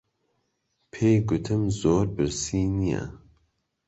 پێی 0.91 1.17
گوتم 1.27 1.61
زۆر 1.81 2.05
برسی 2.15 2.61
نییە. 2.77 3.03